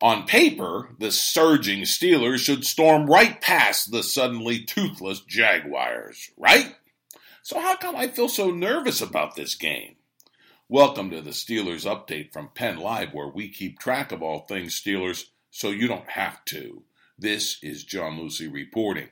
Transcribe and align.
On 0.00 0.26
paper, 0.26 0.90
the 1.00 1.10
surging 1.10 1.80
Steelers 1.80 2.38
should 2.38 2.64
storm 2.64 3.06
right 3.06 3.40
past 3.40 3.90
the 3.90 4.04
suddenly 4.04 4.62
toothless 4.62 5.20
Jaguars, 5.20 6.30
right? 6.36 6.76
So, 7.42 7.58
how 7.58 7.74
come 7.74 7.96
I 7.96 8.06
feel 8.06 8.28
so 8.28 8.52
nervous 8.52 9.00
about 9.00 9.34
this 9.34 9.56
game? 9.56 9.96
Welcome 10.68 11.10
to 11.10 11.20
the 11.20 11.30
Steelers 11.30 11.84
update 11.84 12.32
from 12.32 12.50
Penn 12.54 12.76
Live, 12.76 13.12
where 13.12 13.26
we 13.26 13.48
keep 13.48 13.80
track 13.80 14.12
of 14.12 14.22
all 14.22 14.40
things 14.40 14.80
Steelers 14.80 15.24
so 15.50 15.70
you 15.70 15.88
don't 15.88 16.10
have 16.10 16.44
to. 16.44 16.84
This 17.18 17.58
is 17.60 17.82
John 17.82 18.20
Luciew 18.20 18.52
reporting. 18.52 19.08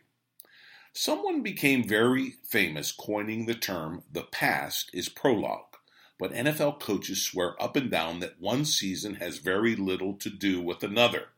Someone 0.92 1.42
became 1.42 1.82
very 1.82 2.34
famous 2.44 2.92
coining 2.92 3.46
the 3.46 3.54
term 3.54 4.04
the 4.12 4.22
past 4.22 4.90
is 4.94 5.08
prologue, 5.08 5.75
but 6.18 6.32
NFL 6.32 6.80
coaches 6.80 7.22
swear 7.22 7.60
up 7.62 7.76
and 7.76 7.90
down 7.90 8.20
that 8.20 8.40
one 8.40 8.64
season 8.64 9.16
has 9.16 9.38
very 9.38 9.76
little 9.76 10.14
to 10.14 10.30
do 10.30 10.60
with 10.60 10.82
another. 10.82 11.28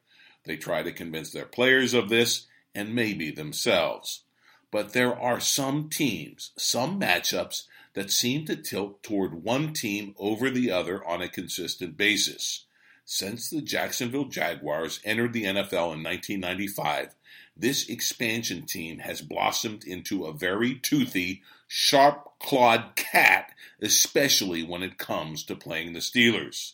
They 0.44 0.56
try 0.56 0.82
to 0.82 0.92
convince 0.92 1.30
their 1.30 1.46
players 1.46 1.94
of 1.94 2.08
this 2.08 2.46
and 2.74 2.94
maybe 2.94 3.30
themselves. 3.30 4.22
But 4.70 4.92
there 4.92 5.18
are 5.18 5.40
some 5.40 5.88
teams, 5.88 6.52
some 6.56 7.00
matchups 7.00 7.64
that 7.94 8.10
seem 8.10 8.44
to 8.46 8.54
tilt 8.54 9.02
toward 9.02 9.42
one 9.42 9.72
team 9.72 10.14
over 10.18 10.50
the 10.50 10.70
other 10.70 11.04
on 11.04 11.22
a 11.22 11.28
consistent 11.28 11.96
basis. 11.96 12.64
Since 13.04 13.48
the 13.50 13.62
Jacksonville 13.62 14.26
Jaguars 14.26 15.00
entered 15.04 15.32
the 15.32 15.44
NFL 15.44 15.94
in 15.94 16.04
1995, 16.04 17.14
this 17.56 17.88
expansion 17.88 18.66
team 18.66 18.98
has 18.98 19.20
blossomed 19.22 19.84
into 19.84 20.26
a 20.26 20.32
very 20.32 20.74
toothy, 20.76 21.42
sharp 21.68 22.38
clawed 22.40 22.96
cat, 22.96 23.52
especially 23.80 24.62
when 24.62 24.82
it 24.82 24.98
comes 24.98 25.44
to 25.44 25.54
playing 25.54 25.92
the 25.92 26.00
Steelers. 26.00 26.72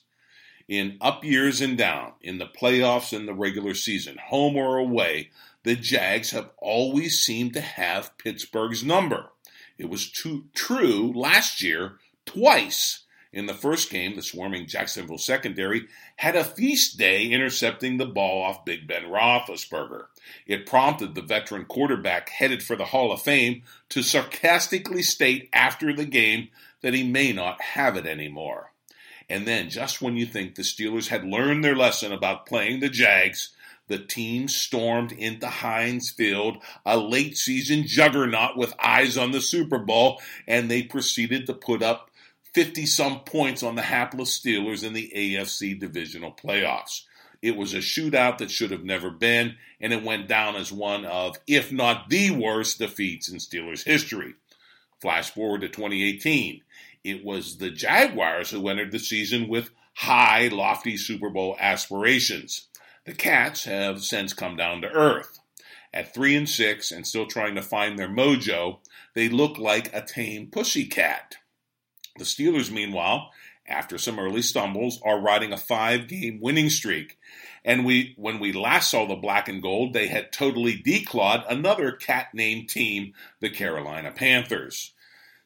In 0.66 0.96
up 1.00 1.22
years 1.24 1.60
and 1.60 1.76
down, 1.76 2.12
in 2.22 2.38
the 2.38 2.46
playoffs 2.46 3.14
and 3.14 3.28
the 3.28 3.34
regular 3.34 3.74
season, 3.74 4.16
home 4.16 4.56
or 4.56 4.78
away, 4.78 5.30
the 5.64 5.76
Jags 5.76 6.30
have 6.30 6.50
always 6.58 7.18
seemed 7.18 7.52
to 7.54 7.60
have 7.60 8.16
Pittsburgh's 8.16 8.82
number. 8.82 9.30
It 9.76 9.90
was 9.90 10.10
too, 10.10 10.44
true 10.54 11.12
last 11.14 11.62
year 11.62 11.98
twice. 12.24 13.03
In 13.34 13.46
the 13.46 13.54
first 13.54 13.90
game, 13.90 14.14
the 14.14 14.22
swarming 14.22 14.68
Jacksonville 14.68 15.18
secondary 15.18 15.88
had 16.14 16.36
a 16.36 16.44
feast 16.44 16.96
day 16.96 17.26
intercepting 17.26 17.96
the 17.96 18.06
ball 18.06 18.44
off 18.44 18.64
Big 18.64 18.86
Ben 18.86 19.06
Roethlisberger. 19.06 20.04
It 20.46 20.66
prompted 20.66 21.16
the 21.16 21.20
veteran 21.20 21.64
quarterback 21.64 22.28
headed 22.28 22.62
for 22.62 22.76
the 22.76 22.84
Hall 22.84 23.10
of 23.10 23.22
Fame 23.22 23.64
to 23.88 24.04
sarcastically 24.04 25.02
state 25.02 25.50
after 25.52 25.92
the 25.92 26.04
game 26.04 26.50
that 26.80 26.94
he 26.94 27.02
may 27.02 27.32
not 27.32 27.60
have 27.60 27.96
it 27.96 28.06
anymore. 28.06 28.72
And 29.28 29.48
then, 29.48 29.68
just 29.68 30.00
when 30.00 30.16
you 30.16 30.26
think 30.26 30.54
the 30.54 30.62
Steelers 30.62 31.08
had 31.08 31.24
learned 31.24 31.64
their 31.64 31.74
lesson 31.74 32.12
about 32.12 32.46
playing 32.46 32.78
the 32.78 32.88
Jags, 32.88 33.52
the 33.88 33.98
team 33.98 34.46
stormed 34.46 35.10
into 35.10 35.48
Heinz 35.48 36.12
Field, 36.16 36.58
a 36.86 36.96
late 36.96 37.36
season 37.36 37.84
juggernaut 37.84 38.56
with 38.56 38.74
eyes 38.78 39.18
on 39.18 39.32
the 39.32 39.40
Super 39.40 39.80
Bowl, 39.80 40.22
and 40.46 40.70
they 40.70 40.84
proceeded 40.84 41.46
to 41.46 41.54
put 41.54 41.82
up 41.82 42.10
50 42.54 42.86
some 42.86 43.20
points 43.20 43.62
on 43.62 43.74
the 43.74 43.82
hapless 43.82 44.38
Steelers 44.38 44.84
in 44.84 44.92
the 44.92 45.12
AFC 45.14 45.78
divisional 45.78 46.32
playoffs. 46.32 47.02
It 47.42 47.56
was 47.56 47.74
a 47.74 47.78
shootout 47.78 48.38
that 48.38 48.50
should 48.50 48.70
have 48.70 48.84
never 48.84 49.10
been, 49.10 49.56
and 49.80 49.92
it 49.92 50.04
went 50.04 50.28
down 50.28 50.56
as 50.56 50.72
one 50.72 51.04
of, 51.04 51.36
if 51.46 51.72
not 51.72 52.08
the 52.08 52.30
worst, 52.30 52.78
defeats 52.78 53.28
in 53.28 53.38
Steelers 53.38 53.84
history. 53.84 54.34
Flash 55.00 55.30
forward 55.30 55.60
to 55.60 55.68
2018. 55.68 56.62
It 57.02 57.24
was 57.24 57.58
the 57.58 57.70
Jaguars 57.70 58.50
who 58.50 58.66
entered 58.68 58.92
the 58.92 58.98
season 58.98 59.48
with 59.48 59.70
high, 59.94 60.48
lofty 60.48 60.96
Super 60.96 61.28
Bowl 61.28 61.56
aspirations. 61.58 62.68
The 63.04 63.12
Cats 63.12 63.64
have 63.64 64.02
since 64.02 64.32
come 64.32 64.56
down 64.56 64.80
to 64.80 64.88
earth. 64.88 65.40
At 65.92 66.14
three 66.14 66.34
and 66.34 66.48
six 66.48 66.90
and 66.90 67.06
still 67.06 67.26
trying 67.26 67.56
to 67.56 67.62
find 67.62 67.98
their 67.98 68.08
mojo, 68.08 68.78
they 69.14 69.28
look 69.28 69.58
like 69.58 69.94
a 69.94 70.00
tame 70.00 70.46
pussycat. 70.46 71.36
The 72.16 72.24
Steelers, 72.24 72.70
meanwhile, 72.70 73.30
after 73.66 73.98
some 73.98 74.18
early 74.18 74.42
stumbles, 74.42 75.00
are 75.04 75.20
riding 75.20 75.52
a 75.52 75.56
five-game 75.56 76.38
winning 76.40 76.70
streak. 76.70 77.18
And 77.64 77.84
we, 77.84 78.14
when 78.16 78.38
we 78.38 78.52
last 78.52 78.90
saw 78.90 79.06
the 79.06 79.16
black 79.16 79.48
and 79.48 79.62
gold, 79.62 79.94
they 79.94 80.06
had 80.06 80.32
totally 80.32 80.76
declawed 80.76 81.44
another 81.48 81.92
cat-named 81.92 82.68
team, 82.68 83.14
the 83.40 83.50
Carolina 83.50 84.12
Panthers. 84.12 84.92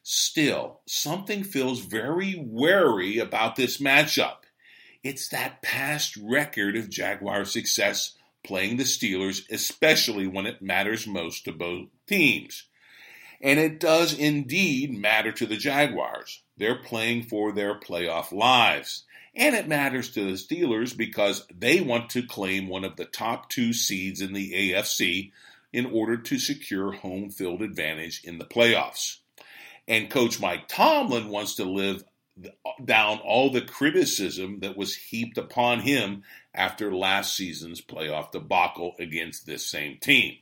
Still, 0.03 0.81
something 0.85 1.43
feels 1.43 1.79
very 1.79 2.35
wary 2.37 3.19
about 3.19 3.55
this 3.55 3.77
matchup. 3.77 4.37
It's 5.03 5.29
that 5.29 5.61
past 5.61 6.17
record 6.17 6.75
of 6.75 6.89
Jaguar 6.89 7.45
success 7.45 8.15
playing 8.43 8.77
the 8.77 8.83
Steelers, 8.83 9.49
especially 9.49 10.27
when 10.27 10.45
it 10.45 10.61
matters 10.61 11.07
most 11.07 11.45
to 11.45 11.51
both 11.51 11.87
teams. 12.07 12.65
And 13.41 13.59
it 13.59 13.79
does 13.79 14.13
indeed 14.13 14.97
matter 14.97 15.31
to 15.31 15.45
the 15.45 15.57
Jaguars. 15.57 16.41
They're 16.57 16.83
playing 16.83 17.23
for 17.23 17.51
their 17.51 17.79
playoff 17.79 18.31
lives. 18.31 19.05
And 19.35 19.55
it 19.55 19.67
matters 19.67 20.11
to 20.11 20.23
the 20.23 20.33
Steelers 20.33 20.95
because 20.95 21.45
they 21.55 21.79
want 21.79 22.09
to 22.11 22.25
claim 22.25 22.67
one 22.67 22.83
of 22.83 22.97
the 22.97 23.05
top 23.05 23.49
two 23.49 23.71
seeds 23.71 24.21
in 24.21 24.33
the 24.33 24.73
AFC 24.73 25.31
in 25.71 25.85
order 25.85 26.17
to 26.17 26.39
secure 26.39 26.91
home 26.91 27.29
field 27.29 27.61
advantage 27.61 28.21
in 28.23 28.39
the 28.39 28.45
playoffs. 28.45 29.17
And 29.87 30.09
Coach 30.09 30.39
Mike 30.39 30.67
Tomlin 30.67 31.29
wants 31.29 31.55
to 31.55 31.63
live 31.63 32.03
down 32.83 33.19
all 33.19 33.51
the 33.51 33.61
criticism 33.61 34.59
that 34.61 34.77
was 34.77 34.95
heaped 34.95 35.37
upon 35.37 35.81
him 35.81 36.23
after 36.53 36.93
last 36.93 37.35
season's 37.35 37.81
playoff 37.81 38.31
debacle 38.31 38.95
against 38.99 39.45
this 39.45 39.65
same 39.65 39.97
team. 39.97 40.35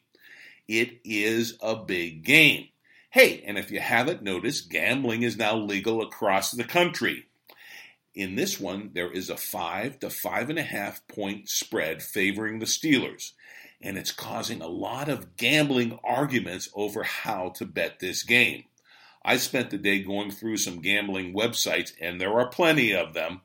It 0.67 0.99
is 1.03 1.57
a 1.61 1.75
big 1.75 2.23
game. 2.23 2.67
Hey, 3.09 3.41
and 3.47 3.57
if 3.57 3.71
you 3.71 3.79
haven't 3.79 4.21
noticed, 4.21 4.69
gambling 4.69 5.23
is 5.23 5.37
now 5.37 5.55
legal 5.55 6.01
across 6.01 6.51
the 6.51 6.65
country. 6.65 7.27
In 8.13 8.35
this 8.35 8.59
one, 8.59 8.91
there 8.93 9.11
is 9.11 9.29
a 9.29 9.37
five 9.37 9.99
to 9.99 10.09
five 10.09 10.49
and 10.49 10.59
a 10.59 10.63
half 10.63 11.07
point 11.07 11.47
spread 11.47 12.03
favoring 12.03 12.59
the 12.59 12.65
Steelers, 12.65 13.31
and 13.81 13.97
it's 13.97 14.11
causing 14.11 14.61
a 14.61 14.67
lot 14.67 15.07
of 15.07 15.37
gambling 15.37 15.97
arguments 16.03 16.69
over 16.73 17.03
how 17.03 17.49
to 17.49 17.65
bet 17.65 17.99
this 17.99 18.23
game. 18.23 18.65
I 19.23 19.37
spent 19.37 19.69
the 19.69 19.77
day 19.77 19.99
going 19.99 20.31
through 20.31 20.57
some 20.57 20.81
gambling 20.81 21.33
websites, 21.33 21.93
and 22.01 22.19
there 22.19 22.39
are 22.39 22.49
plenty 22.49 22.93
of 22.93 23.13
them. 23.13 23.41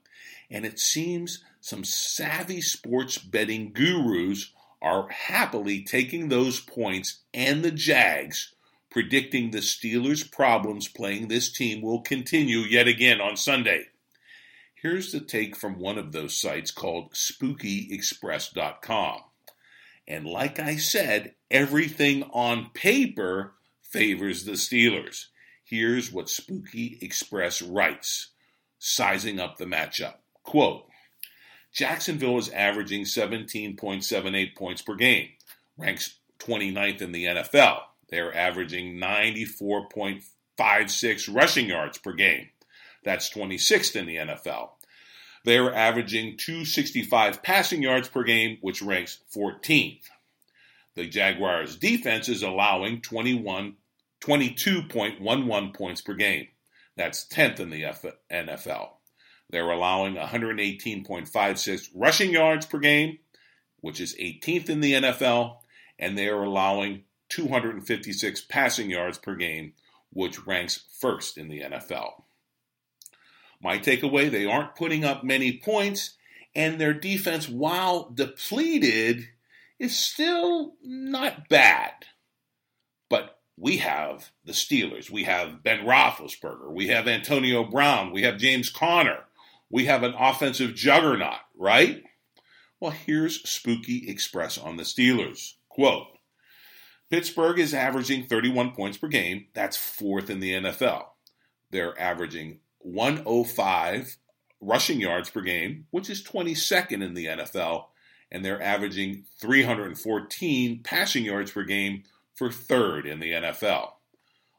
And 0.51 0.65
it 0.65 0.79
seems 0.79 1.45
some 1.61 1.85
savvy 1.85 2.61
sports 2.61 3.19
betting 3.19 3.73
gurus 3.73 4.53
are 4.81 5.09
happily 5.09 5.83
taking 5.83 6.29
those 6.29 6.61
points 6.61 7.21
and 7.33 7.65
the 7.65 7.71
Jags, 7.71 8.55
predicting 8.93 9.51
the 9.51 9.59
Steelers' 9.59 10.31
problems 10.31 10.87
playing 10.87 11.29
this 11.29 11.51
team 11.51 11.81
will 11.81 12.03
continue 12.03 12.59
yet 12.59 12.87
again 12.87 13.23
on 13.23 13.39
Sunday. 13.39 13.87
Here's 14.75 15.13
the 15.13 15.21
take 15.21 15.57
from 15.57 15.79
one 15.79 15.97
of 15.97 16.13
those 16.13 16.39
sites 16.39 16.71
called 16.71 17.15
SpookyExpress.com. 17.15 19.21
And 20.07 20.27
like 20.27 20.59
I 20.59 20.77
said, 20.77 21.35
everything 21.51 22.25
on 22.35 22.69
paper 22.75 23.55
favors 23.83 24.45
the 24.45 24.53
Steelers. 24.53 25.29
Here's 25.65 26.13
what 26.13 26.29
Spooky 26.29 26.99
Express 27.01 27.63
writes, 27.63 28.33
sizing 28.79 29.41
up 29.41 29.57
the 29.57 29.65
matchup. 29.65 30.17
Quote, 30.43 30.87
Jacksonville 31.73 32.37
is 32.37 32.51
averaging 32.51 33.05
17.78 33.05 34.55
points 34.55 34.83
per 34.83 34.97
game, 34.97 35.29
ranks 35.79 36.19
29th 36.41 37.01
in 37.01 37.13
the 37.13 37.25
NFL. 37.25 37.79
They're 38.13 38.37
averaging 38.37 38.99
94.56 38.99 41.35
rushing 41.35 41.67
yards 41.67 41.97
per 41.97 42.13
game. 42.13 42.51
That's 43.03 43.31
26th 43.31 43.97
in 43.97 44.05
the 44.05 44.17
NFL. 44.17 44.73
They're 45.47 45.75
averaging 45.75 46.37
265 46.37 47.43
passing 47.43 47.83
yards 47.83 48.11
per 48.11 48.23
game, 48.23 48.59
which 48.61 48.83
ranks 48.83 49.21
14th. 49.35 50.11
The 50.95 51.07
Jaguars' 51.07 51.79
defense 51.79 52.29
is 52.29 52.43
allowing 52.43 53.01
21 53.01 53.77
22.11 54.23 55.75
points 55.75 56.03
per 56.03 56.13
game. 56.13 56.49
That's 56.99 57.27
10th 57.27 57.61
in 57.61 57.71
the 57.71 57.85
NFL. 58.31 58.91
They're 59.49 59.71
allowing 59.71 60.17
118.56 60.17 61.89
rushing 61.95 62.31
yards 62.31 62.67
per 62.67 62.79
game, 62.79 63.21
which 63.81 64.03
is 64.03 64.15
18th 64.21 64.69
in 64.69 64.81
the 64.81 64.93
NFL, 64.93 65.61
and 65.99 66.19
they 66.19 66.29
are 66.29 66.43
allowing 66.43 67.05
256 67.33 68.43
passing 68.43 68.91
yards 68.91 69.17
per 69.17 69.35
game, 69.35 69.73
which 70.13 70.47
ranks 70.47 70.85
first 71.01 71.39
in 71.39 71.49
the 71.49 71.61
NFL. 71.61 72.25
My 73.63 73.79
takeaway 73.79 74.31
they 74.31 74.45
aren't 74.45 74.77
putting 74.77 75.05
up 75.05 75.25
many 75.25 75.57
points, 75.57 76.17
and 76.55 76.79
their 76.79 76.93
defense, 76.93 77.49
while 77.49 78.11
depleted, 78.11 79.29
is 79.79 79.97
still 79.97 80.75
not 80.83 81.49
bad. 81.49 81.93
But 83.09 83.39
we 83.57 83.79
have 83.79 84.31
the 84.45 84.53
Steelers. 84.53 85.09
We 85.09 85.25
have 85.25 85.63
Ben 85.63 85.87
Roethlisberger. 85.87 86.71
We 86.71 86.89
have 86.89 87.09
Antonio 87.09 87.65
Brown. 87.65 88.13
We 88.13 88.23
have 88.23 88.37
James 88.37 88.69
Conner. 88.69 89.21
We 89.71 89.87
have 89.87 90.03
an 90.03 90.15
offensive 90.19 90.75
juggernaut, 90.75 91.41
right? 91.57 92.03
Well, 92.79 92.91
here's 92.91 93.49
Spooky 93.49 94.11
Express 94.11 94.59
on 94.59 94.77
the 94.77 94.83
Steelers. 94.83 95.55
Quote 95.71 96.12
Pittsburgh 97.13 97.59
is 97.59 97.75
averaging 97.75 98.25
31 98.25 98.71
points 98.71 98.97
per 98.97 99.07
game. 99.07 99.45
That's 99.53 99.77
fourth 99.77 100.31
in 100.31 100.41
the 100.41 100.55
NFL. 100.55 101.09
They're 101.71 102.01
averaging 102.01 102.61
105 102.79 104.17
rushing 104.63 104.99
yards 104.99 105.29
per 105.29 105.43
game, 105.43 105.89
which 105.91 106.09
is 106.09 106.25
22nd 106.25 107.05
in 107.05 107.13
the 107.13 107.27
NFL. 107.27 107.89
And 108.31 108.43
they're 108.43 108.63
averaging 108.63 109.25
314 109.43 110.81
passing 110.83 111.27
yards 111.27 111.51
per 111.51 111.65
game 111.65 112.05
for 112.35 112.51
third 112.51 113.07
in 113.07 113.21
the 113.21 113.33
NFL. 113.33 113.91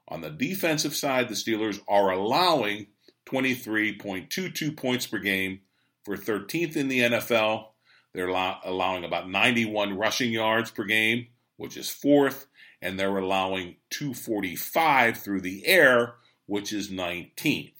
On 0.10 0.22
the 0.22 0.30
defensive 0.30 0.96
side, 0.96 1.30
the 1.30 1.34
Steelers 1.34 1.82
are 1.88 2.12
allowing 2.12 2.86
23.22 3.26 4.78
points 4.78 5.08
per 5.08 5.18
game 5.18 5.62
for 6.06 6.16
13th 6.16 6.76
in 6.76 6.88
the 6.88 7.00
NFL. 7.00 7.70
They're 8.14 8.28
allowing 8.28 9.06
about 9.06 9.28
91 9.28 9.98
rushing 9.98 10.32
yards 10.32 10.70
per 10.70 10.84
game, 10.84 11.30
which 11.58 11.78
is 11.78 11.90
fourth, 11.90 12.48
and 12.82 13.00
they're 13.00 13.18
allowing 13.18 13.78
245 13.90 15.18
through 15.18 15.42
the 15.42 15.66
air, 15.66 16.16
which 16.46 16.74
is 16.74 16.90
19th. 16.90 17.74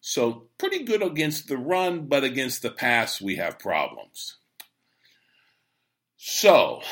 So, 0.00 0.48
pretty 0.58 0.84
good 0.84 1.02
against 1.02 1.48
the 1.48 1.58
run, 1.58 2.06
but 2.06 2.24
against 2.24 2.62
the 2.62 2.70
pass, 2.70 3.20
we 3.20 3.36
have 3.36 3.58
problems. 3.58 4.36
So, 6.16 6.82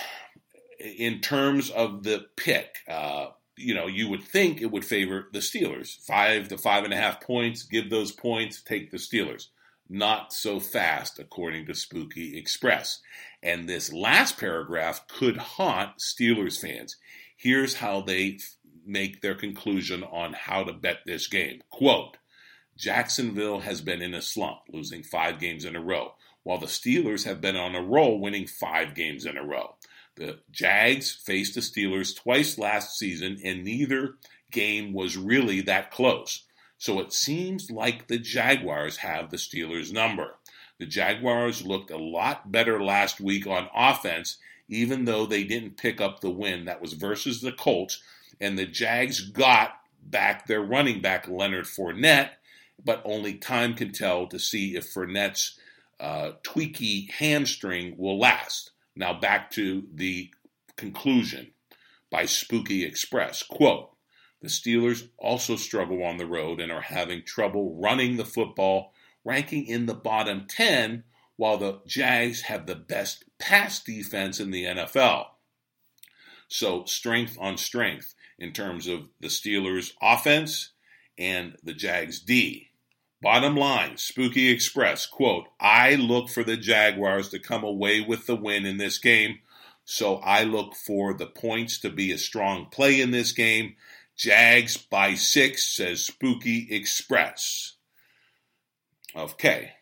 in 0.80 1.20
terms 1.20 1.70
of 1.70 2.02
the 2.02 2.26
pick, 2.36 2.76
uh, 2.88 3.28
you 3.56 3.74
know, 3.74 3.86
you 3.86 4.08
would 4.08 4.22
think 4.22 4.60
it 4.60 4.70
would 4.70 4.84
favor 4.84 5.28
the 5.32 5.38
Steelers. 5.38 5.96
Five 6.04 6.48
to 6.48 6.58
five 6.58 6.84
and 6.84 6.92
a 6.92 6.96
half 6.96 7.20
points, 7.20 7.62
give 7.62 7.90
those 7.90 8.12
points, 8.12 8.62
take 8.62 8.90
the 8.90 8.98
Steelers. 8.98 9.48
Not 9.88 10.32
so 10.32 10.58
fast, 10.60 11.18
according 11.18 11.66
to 11.66 11.74
Spooky 11.74 12.36
Express. 12.36 13.00
And 13.46 13.68
this 13.68 13.92
last 13.92 14.38
paragraph 14.38 15.06
could 15.06 15.36
haunt 15.36 15.98
Steelers 16.00 16.60
fans. 16.60 16.96
Here's 17.36 17.74
how 17.74 18.00
they 18.00 18.40
make 18.84 19.20
their 19.20 19.36
conclusion 19.36 20.02
on 20.02 20.32
how 20.32 20.64
to 20.64 20.72
bet 20.72 20.98
this 21.06 21.28
game. 21.28 21.62
Quote 21.70 22.16
Jacksonville 22.76 23.60
has 23.60 23.80
been 23.80 24.02
in 24.02 24.14
a 24.14 24.20
slump, 24.20 24.62
losing 24.68 25.04
five 25.04 25.38
games 25.38 25.64
in 25.64 25.76
a 25.76 25.80
row, 25.80 26.14
while 26.42 26.58
the 26.58 26.66
Steelers 26.66 27.24
have 27.24 27.40
been 27.40 27.54
on 27.54 27.76
a 27.76 27.82
roll, 27.82 28.20
winning 28.20 28.48
five 28.48 28.96
games 28.96 29.24
in 29.24 29.36
a 29.36 29.46
row. 29.46 29.76
The 30.16 30.40
Jags 30.50 31.12
faced 31.12 31.54
the 31.54 31.60
Steelers 31.60 32.16
twice 32.16 32.58
last 32.58 32.98
season, 32.98 33.38
and 33.44 33.62
neither 33.62 34.16
game 34.50 34.92
was 34.92 35.16
really 35.16 35.60
that 35.60 35.92
close. 35.92 36.44
So 36.78 36.98
it 36.98 37.12
seems 37.12 37.70
like 37.70 38.08
the 38.08 38.18
Jaguars 38.18 38.96
have 38.96 39.30
the 39.30 39.36
Steelers' 39.36 39.92
number. 39.92 40.34
The 40.78 40.86
Jaguars 40.86 41.64
looked 41.64 41.90
a 41.90 41.96
lot 41.96 42.52
better 42.52 42.82
last 42.82 43.20
week 43.20 43.46
on 43.46 43.68
offense, 43.74 44.38
even 44.68 45.04
though 45.04 45.26
they 45.26 45.44
didn't 45.44 45.76
pick 45.76 46.00
up 46.00 46.20
the 46.20 46.30
win. 46.30 46.64
That 46.66 46.82
was 46.82 46.92
versus 46.92 47.40
the 47.40 47.52
Colts, 47.52 48.02
and 48.40 48.58
the 48.58 48.66
Jags 48.66 49.20
got 49.20 49.80
back 50.02 50.46
their 50.46 50.60
running 50.60 51.00
back, 51.00 51.28
Leonard 51.28 51.64
Fournette, 51.64 52.30
but 52.84 53.02
only 53.04 53.34
time 53.34 53.74
can 53.74 53.92
tell 53.92 54.26
to 54.26 54.38
see 54.38 54.76
if 54.76 54.92
Fournette's 54.92 55.58
uh, 55.98 56.32
tweaky 56.42 57.10
hamstring 57.10 57.94
will 57.96 58.18
last. 58.18 58.72
Now 58.94 59.18
back 59.18 59.50
to 59.52 59.84
the 59.92 60.30
conclusion 60.76 61.52
by 62.10 62.26
Spooky 62.26 62.84
Express. 62.84 63.42
Quote, 63.42 63.90
the 64.42 64.48
Steelers 64.48 65.08
also 65.18 65.56
struggle 65.56 66.04
on 66.04 66.18
the 66.18 66.26
road 66.26 66.60
and 66.60 66.70
are 66.70 66.82
having 66.82 67.22
trouble 67.22 67.74
running 67.80 68.16
the 68.16 68.24
football, 68.24 68.92
ranking 69.26 69.66
in 69.66 69.86
the 69.86 69.94
bottom 69.94 70.46
10, 70.48 71.02
while 71.36 71.58
the 71.58 71.80
Jags 71.86 72.42
have 72.42 72.66
the 72.66 72.76
best 72.76 73.24
pass 73.38 73.82
defense 73.82 74.40
in 74.40 74.52
the 74.52 74.64
NFL. 74.64 75.26
So, 76.48 76.84
strength 76.84 77.36
on 77.40 77.58
strength 77.58 78.14
in 78.38 78.52
terms 78.52 78.86
of 78.86 79.08
the 79.20 79.28
Steelers' 79.28 79.92
offense 80.00 80.70
and 81.18 81.56
the 81.62 81.74
Jags' 81.74 82.20
D. 82.20 82.70
Bottom 83.20 83.56
line, 83.56 83.96
Spooky 83.96 84.48
Express, 84.50 85.06
quote, 85.06 85.46
I 85.58 85.96
look 85.96 86.28
for 86.28 86.44
the 86.44 86.56
Jaguars 86.56 87.30
to 87.30 87.38
come 87.38 87.64
away 87.64 88.00
with 88.00 88.26
the 88.26 88.36
win 88.36 88.64
in 88.64 88.76
this 88.76 88.98
game. 88.98 89.40
So 89.84 90.16
I 90.16 90.44
look 90.44 90.74
for 90.74 91.14
the 91.14 91.26
points 91.26 91.78
to 91.80 91.90
be 91.90 92.12
a 92.12 92.18
strong 92.18 92.66
play 92.66 93.00
in 93.00 93.10
this 93.10 93.32
game. 93.32 93.76
Jags 94.16 94.76
by 94.76 95.14
six, 95.14 95.64
says 95.64 96.04
Spooky 96.04 96.68
Express. 96.70 97.75
Okay, 99.16 99.72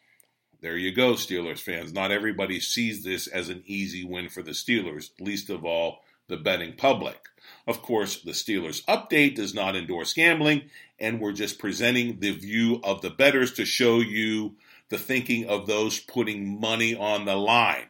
there 0.61 0.77
you 0.77 0.93
go, 0.93 1.15
Steelers 1.15 1.59
fans. 1.59 1.93
Not 1.93 2.13
everybody 2.13 2.61
sees 2.61 3.03
this 3.03 3.27
as 3.27 3.49
an 3.49 3.65
easy 3.67 4.05
win 4.05 4.29
for 4.29 4.45
the 4.45 4.53
Steelers, 4.53 5.11
least 5.19 5.51
of 5.51 5.65
all 5.65 6.05
the 6.29 6.37
betting 6.37 6.75
public. 6.75 7.19
Of 7.67 7.83
course, 7.83 8.23
the 8.23 8.31
Steelers 8.31 8.85
update 8.85 9.35
does 9.35 9.53
not 9.53 9.75
endorse 9.75 10.15
gambling, 10.15 10.71
and 11.01 11.21
we're 11.21 11.33
just 11.33 11.59
presenting 11.59 12.21
the 12.21 12.31
view 12.31 12.81
of 12.85 13.03
the 13.03 13.11
bettors 13.11 13.53
to 13.55 13.65
show 13.65 13.99
you 13.99 14.55
the 14.89 14.99
thinking 14.99 15.47
of 15.49 15.67
those 15.67 15.99
putting 15.99 16.61
money 16.61 16.95
on 16.95 17.25
the 17.25 17.35
line. 17.35 17.87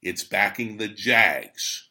It's 0.00 0.22
backing 0.22 0.76
the 0.76 0.86
Jags. 0.86 1.88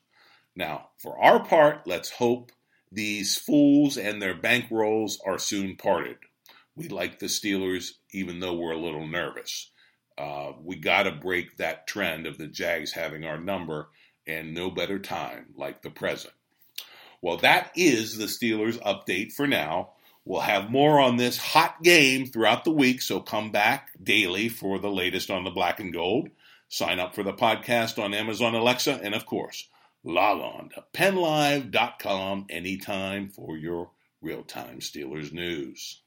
Now, 0.55 0.91
for 0.97 1.21
our 1.21 1.43
part, 1.43 1.85
let's 1.85 2.11
hope 2.11 2.53
these 2.89 3.35
fools 3.35 3.97
and 3.97 4.21
their 4.21 4.35
bankrolls 4.35 5.17
are 5.25 5.39
soon 5.39 5.75
parted. 5.75 6.15
We 6.75 6.87
like 6.87 7.19
the 7.19 7.27
Steelers, 7.27 7.91
even 8.11 8.39
though 8.39 8.53
we're 8.53 8.71
a 8.71 8.77
little 8.77 9.07
nervous. 9.07 9.69
Uh, 10.17 10.53
we 10.61 10.75
got 10.75 11.03
to 11.03 11.11
break 11.11 11.57
that 11.57 11.87
trend 11.87 12.27
of 12.27 12.37
the 12.37 12.47
Jags 12.47 12.93
having 12.93 13.23
our 13.23 13.37
number, 13.37 13.89
and 14.25 14.53
no 14.53 14.69
better 14.69 14.99
time 14.99 15.47
like 15.55 15.81
the 15.81 15.89
present. 15.89 16.33
Well, 17.21 17.37
that 17.37 17.71
is 17.75 18.17
the 18.17 18.25
Steelers 18.25 18.79
update 18.81 19.33
for 19.33 19.47
now. 19.47 19.91
We'll 20.25 20.41
have 20.41 20.69
more 20.69 20.99
on 20.99 21.17
this 21.17 21.37
hot 21.37 21.83
game 21.83 22.25
throughout 22.25 22.63
the 22.63 22.71
week, 22.71 23.01
so 23.01 23.19
come 23.19 23.51
back 23.51 23.91
daily 24.01 24.49
for 24.49 24.79
the 24.79 24.91
latest 24.91 25.29
on 25.29 25.43
the 25.43 25.51
black 25.51 25.79
and 25.79 25.91
gold. 25.91 26.29
Sign 26.69 26.99
up 26.99 27.13
for 27.13 27.23
the 27.23 27.33
podcast 27.33 28.01
on 28.01 28.13
Amazon 28.13 28.55
Alexa, 28.55 28.99
and 29.03 29.13
of 29.13 29.25
course, 29.25 29.67
log 30.03 30.39
on 30.41 30.69
to 30.69 30.83
pennlive.com 30.93 32.45
anytime 32.49 33.29
for 33.29 33.57
your 33.57 33.91
real 34.21 34.43
time 34.43 34.79
Steelers 34.79 35.31
news. 35.33 36.02